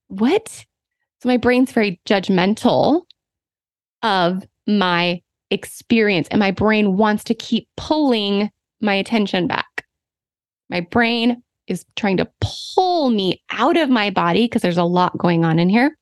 What? 0.07 0.65
So 1.21 1.29
my 1.29 1.37
brain's 1.37 1.71
very 1.71 2.01
judgmental 2.05 3.03
of 4.03 4.43
my 4.67 5.21
experience, 5.51 6.27
and 6.29 6.39
my 6.39 6.51
brain 6.51 6.97
wants 6.97 7.23
to 7.25 7.35
keep 7.35 7.69
pulling 7.77 8.49
my 8.81 8.95
attention 8.95 9.47
back. 9.47 9.85
My 10.69 10.81
brain 10.81 11.43
is 11.67 11.85
trying 11.95 12.17
to 12.17 12.29
pull 12.41 13.09
me 13.09 13.41
out 13.51 13.77
of 13.77 13.89
my 13.89 14.09
body 14.09 14.45
because 14.45 14.61
there's 14.61 14.77
a 14.77 14.83
lot 14.83 15.17
going 15.17 15.43
on 15.45 15.59
in 15.59 15.69
here 15.69 15.97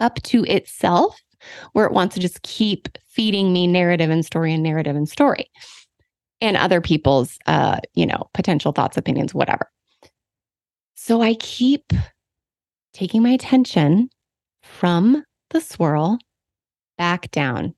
up 0.00 0.20
to 0.22 0.44
itself 0.44 1.20
where 1.72 1.86
it 1.86 1.92
wants 1.92 2.14
to 2.14 2.20
just 2.20 2.42
keep 2.42 2.88
feeding 3.08 3.52
me 3.52 3.66
narrative 3.66 4.10
and 4.10 4.24
story 4.24 4.52
and 4.52 4.62
narrative 4.62 4.96
and 4.96 5.08
story 5.08 5.50
and 6.40 6.56
other 6.56 6.80
people's 6.80 7.38
uh 7.46 7.78
you 7.94 8.06
know 8.06 8.28
potential 8.34 8.72
thoughts 8.72 8.96
opinions 8.96 9.34
whatever. 9.34 9.70
So 10.94 11.20
i 11.20 11.34
keep 11.34 11.92
taking 12.92 13.22
my 13.22 13.30
attention 13.30 14.08
from 14.62 15.24
the 15.50 15.60
swirl 15.60 16.18
back 16.96 17.30
down 17.30 17.74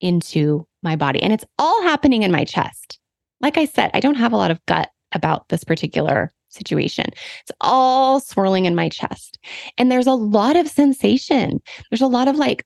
into 0.00 0.66
my 0.82 0.94
body 0.94 1.22
and 1.22 1.32
it's 1.32 1.44
all 1.58 1.82
happening 1.82 2.22
in 2.22 2.30
my 2.30 2.44
chest. 2.44 2.98
Like 3.40 3.56
i 3.56 3.64
said 3.64 3.90
i 3.94 4.00
don't 4.00 4.14
have 4.14 4.32
a 4.32 4.36
lot 4.36 4.50
of 4.50 4.64
gut 4.66 4.90
about 5.12 5.48
this 5.48 5.64
particular 5.64 6.32
situation. 6.48 7.06
It's 7.42 7.52
all 7.60 8.20
swirling 8.20 8.64
in 8.64 8.74
my 8.74 8.88
chest. 8.88 9.38
And 9.76 9.90
there's 9.90 10.06
a 10.06 10.12
lot 10.12 10.56
of 10.56 10.68
sensation. 10.68 11.60
There's 11.90 12.00
a 12.00 12.06
lot 12.06 12.28
of 12.28 12.36
like 12.36 12.64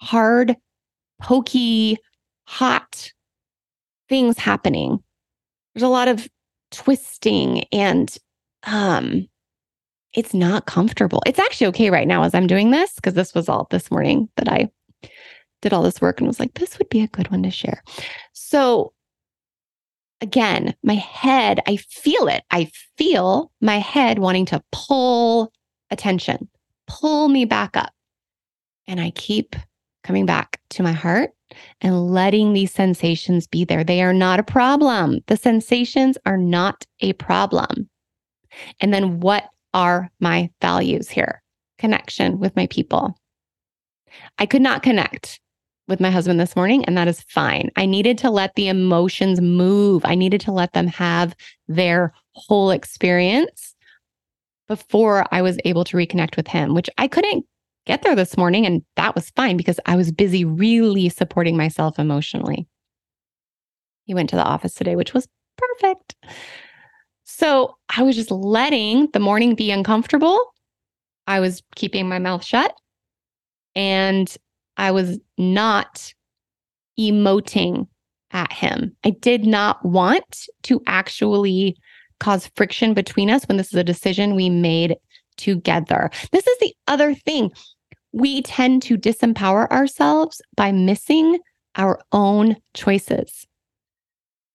hard, 0.00 0.56
pokey, 1.20 1.98
hot 2.44 3.12
things 4.08 4.38
happening. 4.38 5.02
There's 5.74 5.82
a 5.82 5.88
lot 5.88 6.08
of 6.08 6.28
twisting 6.70 7.64
and 7.72 8.16
um 8.64 9.28
it's 10.14 10.34
not 10.34 10.66
comfortable. 10.66 11.22
It's 11.26 11.38
actually 11.40 11.66
okay 11.68 11.90
right 11.90 12.06
now 12.06 12.22
as 12.22 12.34
I'm 12.34 12.46
doing 12.46 12.70
this 12.70 12.94
because 12.94 13.14
this 13.14 13.34
was 13.34 13.48
all 13.48 13.66
this 13.70 13.90
morning 13.90 14.28
that 14.36 14.48
I 14.48 14.70
did 15.60 15.72
all 15.72 15.82
this 15.82 16.00
work 16.00 16.20
and 16.20 16.28
was 16.28 16.38
like 16.38 16.54
this 16.54 16.78
would 16.78 16.88
be 16.88 17.02
a 17.02 17.08
good 17.08 17.30
one 17.30 17.42
to 17.42 17.50
share. 17.50 17.82
So 18.32 18.92
again, 20.24 20.74
my 20.82 20.94
head, 20.94 21.60
I 21.68 21.76
feel 21.76 22.28
it. 22.28 22.44
I 22.50 22.70
feel 22.96 23.52
my 23.60 23.78
head 23.78 24.18
wanting 24.18 24.46
to 24.46 24.64
pull 24.72 25.52
attention, 25.90 26.48
pull 26.86 27.28
me 27.28 27.44
back 27.44 27.76
up. 27.76 27.92
And 28.86 29.00
I 29.00 29.10
keep 29.10 29.54
coming 30.02 30.24
back 30.24 30.60
to 30.70 30.82
my 30.82 30.92
heart 30.92 31.30
and 31.82 32.10
letting 32.10 32.54
these 32.54 32.72
sensations 32.72 33.46
be 33.46 33.64
there. 33.64 33.84
They 33.84 34.02
are 34.02 34.14
not 34.14 34.40
a 34.40 34.44
problem. 34.44 35.20
The 35.26 35.36
sensations 35.36 36.16
are 36.24 36.38
not 36.38 36.86
a 37.00 37.12
problem. 37.12 37.90
And 38.80 38.94
then 38.94 39.20
what 39.20 39.44
are 39.74 40.10
my 40.20 40.50
values 40.62 41.10
here? 41.10 41.42
Connection 41.78 42.38
with 42.38 42.56
my 42.56 42.66
people. 42.68 43.14
I 44.38 44.46
could 44.46 44.62
not 44.62 44.82
connect 44.82 45.38
with 45.86 46.00
my 46.00 46.10
husband 46.10 46.40
this 46.40 46.56
morning, 46.56 46.84
and 46.84 46.96
that 46.96 47.08
is 47.08 47.20
fine. 47.22 47.70
I 47.76 47.86
needed 47.86 48.18
to 48.18 48.30
let 48.30 48.54
the 48.54 48.68
emotions 48.68 49.40
move. 49.40 50.02
I 50.04 50.14
needed 50.14 50.40
to 50.42 50.52
let 50.52 50.72
them 50.72 50.86
have 50.86 51.36
their 51.68 52.12
whole 52.32 52.70
experience 52.70 53.74
before 54.66 55.26
I 55.30 55.42
was 55.42 55.58
able 55.64 55.84
to 55.84 55.96
reconnect 55.96 56.36
with 56.36 56.48
him, 56.48 56.74
which 56.74 56.88
I 56.96 57.06
couldn't 57.06 57.44
get 57.86 58.02
there 58.02 58.16
this 58.16 58.36
morning. 58.36 58.64
And 58.64 58.82
that 58.96 59.14
was 59.14 59.30
fine 59.30 59.56
because 59.56 59.78
I 59.84 59.96
was 59.96 60.10
busy 60.10 60.44
really 60.44 61.10
supporting 61.10 61.56
myself 61.56 61.98
emotionally. 61.98 62.66
He 64.04 64.14
went 64.14 64.30
to 64.30 64.36
the 64.36 64.42
office 64.42 64.74
today, 64.74 64.96
which 64.96 65.12
was 65.12 65.28
perfect. 65.56 66.16
So 67.24 67.76
I 67.94 68.02
was 68.02 68.16
just 68.16 68.30
letting 68.30 69.08
the 69.12 69.20
morning 69.20 69.54
be 69.54 69.70
uncomfortable. 69.70 70.38
I 71.26 71.40
was 71.40 71.62
keeping 71.74 72.08
my 72.08 72.18
mouth 72.18 72.44
shut 72.44 72.74
and 73.74 74.34
I 74.76 74.90
was 74.90 75.18
not 75.38 76.12
emoting 76.98 77.86
at 78.32 78.52
him. 78.52 78.94
I 79.04 79.10
did 79.10 79.44
not 79.44 79.84
want 79.84 80.46
to 80.64 80.82
actually 80.86 81.76
cause 82.20 82.50
friction 82.56 82.94
between 82.94 83.30
us 83.30 83.44
when 83.44 83.56
this 83.56 83.72
is 83.72 83.78
a 83.78 83.84
decision 83.84 84.34
we 84.34 84.50
made 84.50 84.96
together. 85.36 86.10
This 86.32 86.46
is 86.46 86.58
the 86.58 86.74
other 86.86 87.14
thing. 87.14 87.50
We 88.12 88.42
tend 88.42 88.82
to 88.82 88.96
disempower 88.96 89.68
ourselves 89.70 90.40
by 90.56 90.72
missing 90.72 91.38
our 91.76 92.00
own 92.12 92.56
choices. 92.74 93.46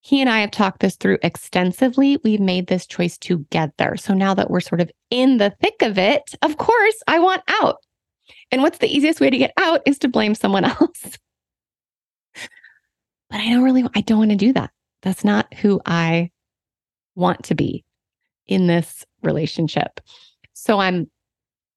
He 0.02 0.22
and 0.22 0.30
I 0.30 0.40
have 0.40 0.52
talked 0.52 0.80
this 0.80 0.96
through 0.96 1.20
extensively. 1.22 2.18
We've 2.24 2.40
made 2.40 2.68
this 2.68 2.88
choice 2.88 3.18
together. 3.18 3.98
So 3.98 4.14
now 4.14 4.34
that 4.34 4.50
we're 4.50 4.62
sort 4.62 4.82
of 4.82 4.90
in 5.10 5.38
the 5.38 5.54
thick 5.62 5.82
of 5.82 5.98
it, 5.98 6.34
of 6.42 6.58
course, 6.58 6.96
I 7.08 7.20
want 7.20 7.44
out. 7.62 7.78
And 8.52 8.62
what's 8.62 8.80
the 8.80 8.88
easiest 8.88 9.20
way 9.20 9.30
to 9.30 9.38
get 9.38 9.54
out 9.58 9.82
is 9.86 10.00
to 10.00 10.08
blame 10.08 10.36
someone 10.36 10.66
else. 10.66 11.18
but 13.30 13.40
I 13.40 13.50
don't 13.50 13.64
really, 13.64 13.86
I 13.96 14.02
don't 14.02 14.20
want 14.20 14.32
to 14.32 14.38
do 14.38 14.54
that. 14.54 14.72
That's 15.02 15.24
not 15.24 15.54
who 15.54 15.82
I 15.86 16.32
want 17.16 17.44
to 17.46 17.56
be 17.56 17.84
in 18.48 18.68
this 18.68 19.06
relationship. 19.22 20.00
So 20.54 20.80
I'm 20.80 21.10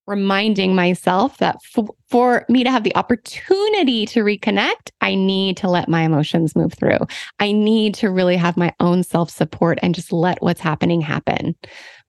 reminding 0.06 0.74
myself 0.74 1.38
that 1.38 1.56
f- 1.76 1.88
for 2.08 2.44
me 2.48 2.64
to 2.64 2.70
have 2.70 2.82
the 2.82 2.94
opportunity 2.96 4.04
to 4.06 4.20
reconnect, 4.20 4.90
I 5.00 5.14
need 5.14 5.56
to 5.58 5.68
let 5.68 5.88
my 5.88 6.02
emotions 6.02 6.56
move 6.56 6.74
through. 6.74 6.98
I 7.38 7.52
need 7.52 7.94
to 7.96 8.10
really 8.10 8.36
have 8.36 8.56
my 8.56 8.74
own 8.80 9.02
self 9.02 9.30
support 9.30 9.78
and 9.82 9.94
just 9.94 10.12
let 10.12 10.42
what's 10.42 10.60
happening 10.60 11.00
happen 11.00 11.54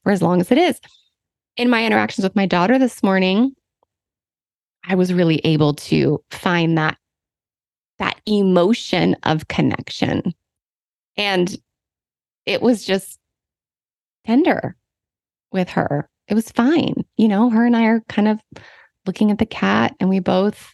for 0.03 0.12
as 0.12 0.21
long 0.21 0.41
as 0.41 0.51
it 0.51 0.57
is. 0.57 0.79
In 1.55 1.69
my 1.69 1.85
interactions 1.85 2.23
with 2.23 2.35
my 2.35 2.47
daughter 2.47 2.79
this 2.79 3.03
morning, 3.03 3.55
I 4.85 4.95
was 4.95 5.13
really 5.13 5.37
able 5.43 5.73
to 5.75 6.21
find 6.31 6.77
that 6.77 6.97
that 7.99 8.19
emotion 8.25 9.15
of 9.23 9.47
connection. 9.47 10.33
And 11.15 11.55
it 12.45 12.61
was 12.61 12.83
just 12.83 13.19
tender 14.25 14.75
with 15.51 15.69
her. 15.69 16.09
It 16.27 16.33
was 16.33 16.51
fine. 16.51 17.05
You 17.17 17.27
know, 17.27 17.49
her 17.49 17.65
and 17.65 17.75
I 17.77 17.85
are 17.85 18.01
kind 18.09 18.27
of 18.27 18.39
looking 19.05 19.31
at 19.31 19.37
the 19.37 19.45
cat 19.45 19.95
and 19.99 20.09
we 20.09 20.19
both 20.19 20.73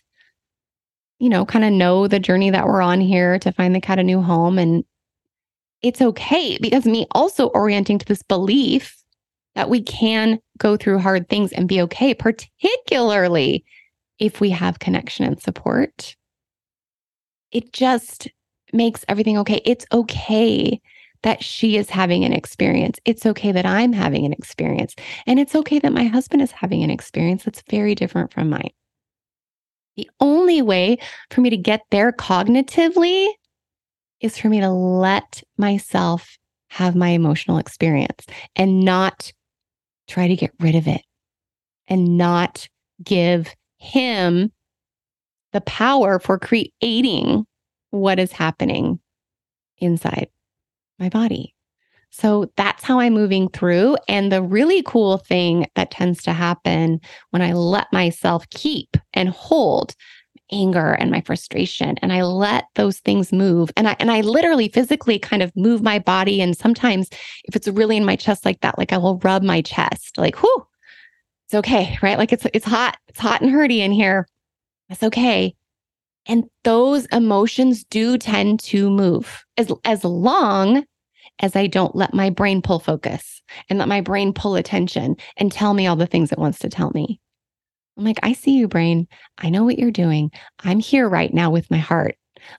you 1.19 1.27
know, 1.29 1.45
kind 1.45 1.65
of 1.65 1.71
know 1.71 2.07
the 2.07 2.19
journey 2.19 2.49
that 2.49 2.65
we're 2.65 2.81
on 2.81 3.01
here 3.01 3.37
to 3.39 3.51
find 3.51 3.75
the 3.75 3.81
cat 3.81 3.99
a 3.99 4.03
new 4.03 4.21
home 4.21 4.57
and 4.57 4.83
it's 5.81 6.01
okay 6.01 6.57
because 6.61 6.85
me 6.85 7.05
also 7.11 7.47
orienting 7.47 7.99
to 7.99 8.05
this 8.05 8.23
belief 8.23 8.95
that 9.55 9.69
we 9.69 9.81
can 9.81 10.39
go 10.57 10.77
through 10.77 10.99
hard 10.99 11.27
things 11.29 11.51
and 11.51 11.67
be 11.67 11.81
okay, 11.81 12.13
particularly 12.13 13.63
if 14.19 14.41
we 14.41 14.49
have 14.49 14.79
connection 14.79 15.25
and 15.25 15.41
support, 15.41 16.15
it 17.51 17.73
just 17.73 18.27
makes 18.73 19.03
everything 19.07 19.37
okay. 19.39 19.61
It's 19.65 19.85
okay 19.91 20.79
that 21.23 21.43
she 21.43 21.77
is 21.77 21.89
having 21.89 22.23
an 22.23 22.33
experience. 22.33 22.99
It's 23.05 23.25
okay 23.25 23.51
that 23.51 23.65
I'm 23.65 23.91
having 23.91 24.25
an 24.25 24.33
experience. 24.33 24.95
And 25.25 25.39
it's 25.39 25.55
okay 25.55 25.79
that 25.79 25.91
my 25.91 26.05
husband 26.05 26.41
is 26.41 26.51
having 26.51 26.83
an 26.83 26.89
experience 26.89 27.43
that's 27.43 27.63
very 27.69 27.95
different 27.95 28.31
from 28.33 28.49
mine. 28.49 28.71
The 29.97 30.09
only 30.21 30.61
way 30.61 30.97
for 31.29 31.41
me 31.41 31.49
to 31.49 31.57
get 31.57 31.81
there 31.91 32.11
cognitively 32.13 33.27
is 34.21 34.37
for 34.37 34.47
me 34.47 34.61
to 34.61 34.69
let 34.69 35.43
myself 35.57 36.37
have 36.69 36.95
my 36.95 37.09
emotional 37.09 37.57
experience 37.57 38.25
and 38.55 38.81
not 38.85 39.33
try 40.07 40.27
to 40.27 40.35
get 40.35 40.51
rid 40.59 40.75
of 40.75 40.87
it 40.87 41.01
and 41.87 42.17
not 42.17 42.67
give 43.03 43.53
him 43.79 44.51
the 45.51 45.61
power 45.61 46.19
for 46.19 46.37
creating 46.37 47.45
what 47.89 48.19
is 48.19 48.31
happening 48.31 48.99
inside 49.79 50.27
my 50.99 51.09
body. 51.09 51.55
So 52.11 52.51
that's 52.57 52.83
how 52.83 52.99
I'm 52.99 53.13
moving 53.13 53.49
through. 53.49 53.97
And 54.07 54.31
the 54.31 54.41
really 54.41 54.81
cool 54.83 55.17
thing 55.17 55.67
that 55.75 55.91
tends 55.91 56.23
to 56.23 56.33
happen 56.33 56.99
when 57.29 57.41
I 57.41 57.53
let 57.53 57.91
myself 57.93 58.49
keep 58.49 58.97
and 59.13 59.29
hold 59.29 59.95
anger 60.51 60.93
and 60.93 61.11
my 61.11 61.21
frustration 61.21 61.95
and 62.01 62.11
I 62.11 62.23
let 62.23 62.65
those 62.75 62.99
things 62.99 63.31
move 63.31 63.69
and 63.77 63.87
I 63.87 63.95
and 63.99 64.09
I 64.09 64.21
literally 64.21 64.67
physically 64.67 65.19
kind 65.19 65.43
of 65.43 65.55
move 65.55 65.83
my 65.83 65.99
body 65.99 66.41
and 66.41 66.57
sometimes 66.57 67.07
if 67.43 67.55
it's 67.55 67.67
really 67.67 67.97
in 67.97 68.05
my 68.05 68.15
chest 68.15 68.45
like 68.45 68.59
that 68.61 68.77
like 68.77 68.91
I 68.91 68.97
will 68.97 69.19
rub 69.19 69.43
my 69.43 69.61
chest 69.61 70.17
like 70.17 70.41
whoo 70.41 70.65
it's 71.49 71.55
okay, 71.55 71.97
right? 72.03 72.19
Like 72.19 72.31
it's 72.31 72.45
it's 72.53 72.65
hot, 72.65 72.95
it's 73.07 73.19
hot 73.19 73.41
and 73.41 73.51
hurty 73.51 73.79
in 73.79 73.91
here. 73.91 74.27
It's 74.89 75.01
okay. 75.01 75.55
And 76.27 76.43
those 76.63 77.07
emotions 77.07 77.83
do 77.85 78.19
tend 78.19 78.59
to 78.65 78.91
move 78.91 79.43
as 79.57 79.71
as 79.83 80.03
long 80.03 80.85
as 81.39 81.55
I 81.55 81.65
don't 81.65 81.95
let 81.95 82.13
my 82.13 82.29
brain 82.29 82.61
pull 82.61 82.79
focus 82.79 83.41
and 83.67 83.79
let 83.79 83.87
my 83.87 83.99
brain 83.99 84.31
pull 84.31 84.55
attention 84.55 85.15
and 85.37 85.51
tell 85.51 85.73
me 85.73 85.87
all 85.87 85.95
the 85.95 86.05
things 86.05 86.31
it 86.31 86.37
wants 86.37 86.59
to 86.59 86.69
tell 86.69 86.91
me. 86.93 87.19
I'm 87.97 88.03
like, 88.03 88.19
I 88.21 88.33
see 88.33 88.51
you, 88.51 88.67
brain. 88.67 89.07
I 89.39 89.49
know 89.49 89.63
what 89.63 89.79
you're 89.79 89.89
doing. 89.89 90.29
I'm 90.59 90.79
here 90.79 91.09
right 91.09 91.33
now 91.33 91.49
with 91.49 91.71
my 91.71 91.79
heart, 91.79 92.15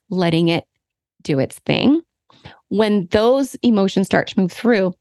letting 0.08 0.48
it 0.48 0.64
do 1.22 1.38
its 1.38 1.60
thing. 1.60 2.00
When 2.70 3.06
those 3.12 3.54
emotions 3.62 4.06
start 4.06 4.26
to 4.28 4.40
move 4.40 4.50
through, 4.50 4.94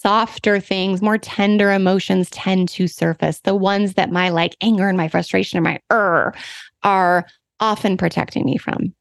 softer 0.00 0.60
things, 0.60 1.02
more 1.02 1.18
tender 1.18 1.72
emotions 1.72 2.30
tend 2.30 2.68
to 2.70 2.86
surface. 2.86 3.40
The 3.40 3.54
ones 3.54 3.94
that 3.94 4.12
my 4.12 4.28
like 4.28 4.56
anger 4.60 4.88
and 4.88 4.96
my 4.96 5.08
frustration 5.08 5.56
and 5.56 5.64
my 5.64 5.80
er 5.92 6.34
are 6.82 7.26
often 7.60 7.96
protecting 7.96 8.44
me 8.44 8.58
from. 8.58 8.94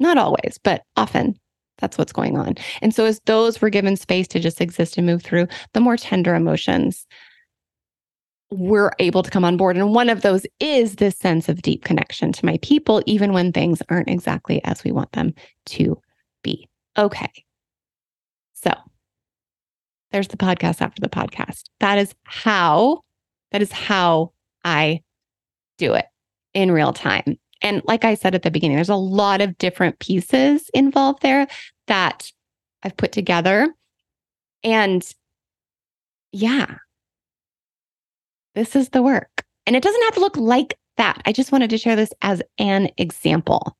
Not 0.00 0.18
always, 0.18 0.58
but 0.62 0.82
often 0.96 1.38
that's 1.78 1.98
what's 1.98 2.12
going 2.12 2.38
on. 2.38 2.54
And 2.82 2.94
so 2.94 3.04
as 3.04 3.20
those 3.26 3.60
were 3.60 3.70
given 3.70 3.96
space 3.96 4.28
to 4.28 4.40
just 4.40 4.60
exist 4.60 4.96
and 4.96 5.06
move 5.06 5.22
through, 5.22 5.48
the 5.72 5.80
more 5.80 5.96
tender 5.96 6.34
emotions 6.34 7.06
were 8.50 8.92
able 8.98 9.22
to 9.22 9.30
come 9.30 9.44
on 9.44 9.56
board. 9.56 9.76
And 9.76 9.94
one 9.94 10.08
of 10.08 10.22
those 10.22 10.46
is 10.60 10.96
this 10.96 11.16
sense 11.16 11.48
of 11.48 11.62
deep 11.62 11.84
connection 11.84 12.32
to 12.32 12.46
my 12.46 12.58
people, 12.62 13.02
even 13.06 13.32
when 13.32 13.50
things 13.50 13.82
aren't 13.88 14.10
exactly 14.10 14.62
as 14.64 14.84
we 14.84 14.92
want 14.92 15.10
them 15.12 15.34
to 15.66 16.00
be. 16.42 16.68
Okay. 16.96 17.30
So 18.52 18.72
there's 20.14 20.28
the 20.28 20.36
podcast 20.36 20.80
after 20.80 21.00
the 21.00 21.08
podcast. 21.08 21.64
That 21.80 21.98
is 21.98 22.14
how, 22.22 23.00
that 23.50 23.60
is 23.62 23.72
how 23.72 24.30
I 24.64 25.02
do 25.76 25.94
it 25.94 26.06
in 26.54 26.70
real 26.70 26.92
time. 26.92 27.36
And 27.62 27.82
like 27.84 28.04
I 28.04 28.14
said 28.14 28.32
at 28.32 28.44
the 28.44 28.50
beginning, 28.52 28.76
there's 28.76 28.88
a 28.88 28.94
lot 28.94 29.40
of 29.40 29.58
different 29.58 29.98
pieces 29.98 30.70
involved 30.72 31.20
there 31.22 31.48
that 31.88 32.30
I've 32.84 32.96
put 32.96 33.10
together. 33.10 33.74
And 34.62 35.04
yeah, 36.30 36.76
this 38.54 38.76
is 38.76 38.90
the 38.90 39.02
work. 39.02 39.44
And 39.66 39.74
it 39.74 39.82
doesn't 39.82 40.04
have 40.04 40.14
to 40.14 40.20
look 40.20 40.36
like 40.36 40.78
that. 40.96 41.22
I 41.26 41.32
just 41.32 41.50
wanted 41.50 41.70
to 41.70 41.78
share 41.78 41.96
this 41.96 42.12
as 42.22 42.40
an 42.58 42.88
example 42.98 43.76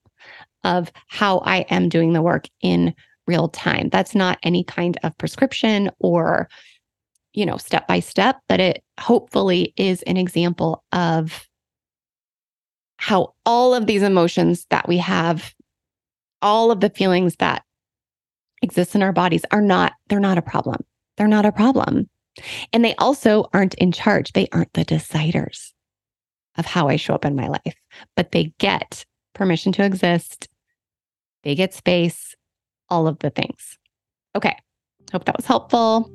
of 0.64 0.90
how 1.07 1.38
I 1.44 1.59
am 1.70 1.88
doing 1.88 2.12
the 2.12 2.23
work 2.23 2.49
in 2.61 2.92
real 3.27 3.49
time. 3.49 3.89
That's 3.91 4.15
not 4.15 4.39
any 4.43 4.65
kind 4.65 4.99
of 5.03 5.17
prescription 5.19 5.91
or, 5.99 6.49
you 7.33 7.47
know, 7.47 7.57
step 7.57 7.87
by 7.89 8.01
step, 8.01 8.41
but 8.49 8.61
it 8.61 8.83
hopefully 9.01 9.73
is 9.77 10.03
an 10.03 10.17
example 10.17 10.85
of 10.93 11.49
how 12.97 13.35
all 13.45 13.75
of 13.75 13.87
these 13.87 14.03
emotions 14.03 14.67
that 14.71 14.89
we 14.89 14.99
have, 14.99 15.55
all 16.43 16.71
of 16.71 16.81
the 16.81 16.91
feelings 16.91 17.37
that 17.37 17.63
exist 18.63 18.95
in 18.95 19.03
our 19.03 19.13
bodies 19.13 19.43
are 19.51 19.63
not, 19.63 19.93
they're 20.09 20.21
not 20.21 20.39
a 20.39 20.43
problem. 20.43 20.85
They're 21.17 21.29
not 21.29 21.47
a 21.47 21.53
problem. 21.53 22.09
And 22.73 22.85
they 22.85 22.95
also 22.97 23.49
aren't 23.53 23.75
in 23.75 23.93
charge. 23.93 24.33
They 24.33 24.49
aren't 24.53 24.73
the 24.73 24.85
deciders. 24.85 25.73
of 26.57 26.67
how 26.67 26.89
I 26.89 26.97
show 26.97 27.15
up 27.15 27.25
in 27.25 27.35
my 27.35 27.49
life, 27.49 27.75
but 28.17 28.33
they 28.33 28.53
get 28.59 29.05
permission 29.35 29.73
to 29.73 29.85
exist. 29.85 30.49
They 31.43 31.55
get 31.55 31.75
space, 31.75 32.35
all 32.94 33.09
of 33.09 33.18
the 33.18 33.30
things. 33.30 33.78
Okay. 34.37 34.57
Hope 35.12 35.24
that 35.24 35.37
was 35.37 35.46
helpful. 35.46 36.11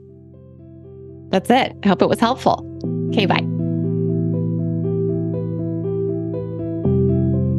That's 1.30 1.50
it. 1.50 1.76
I 1.84 1.88
hope 1.88 2.02
it 2.02 2.10
was 2.10 2.20
helpful. 2.20 2.66
Okay, 3.12 3.26
bye. 3.26 3.46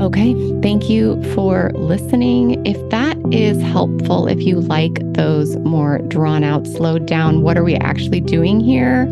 Okay, 0.04 0.32
thank 0.62 0.88
you 0.88 1.22
for 1.34 1.70
listening. 1.74 2.64
If 2.66 2.78
that 2.90 3.18
is 3.32 3.60
helpful, 3.62 4.26
if 4.26 4.40
you 4.40 4.60
like 4.60 4.98
those 5.12 5.56
more 5.58 5.98
drawn 6.08 6.42
out, 6.42 6.66
slowed 6.66 7.06
down, 7.06 7.42
what 7.42 7.58
are 7.58 7.64
we 7.64 7.76
actually 7.76 8.20
doing 8.20 8.60
here? 8.60 9.04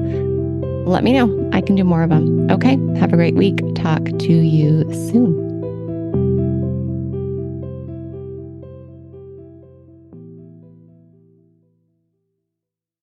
Let 0.87 1.05
me 1.05 1.13
know. 1.13 1.51
I 1.53 1.61
can 1.61 1.77
do 1.77 1.85
more 1.85 2.03
of 2.03 2.09
them. 2.09 2.51
Okay, 2.51 2.79
have 2.99 3.13
a 3.13 3.17
great 3.17 3.35
week. 3.35 3.61
Talk 3.75 4.03
to 4.05 4.33
you 4.33 4.83
soon. 4.95 5.48